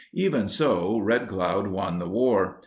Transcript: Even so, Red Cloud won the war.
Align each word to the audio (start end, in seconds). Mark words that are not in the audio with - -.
Even 0.15 0.47
so, 0.49 0.97
Red 0.97 1.27
Cloud 1.27 1.67
won 1.67 1.99
the 1.99 2.09
war. 2.09 2.57